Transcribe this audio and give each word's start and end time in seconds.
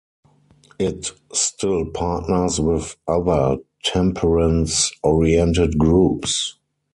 It 0.79 1.11
still 1.31 1.85
partners 1.91 2.59
with 2.59 2.97
other 3.07 3.57
temperance-oriented 3.83 5.77
groups. 5.77 6.57